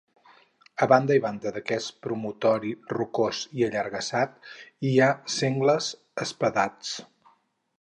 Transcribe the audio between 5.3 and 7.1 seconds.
sengles espadats.